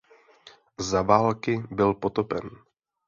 [0.79, 2.49] Za války byl potopen.